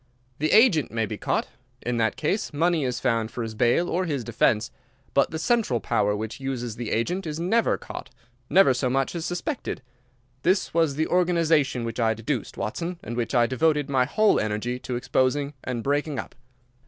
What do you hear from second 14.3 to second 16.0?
energy to exposing and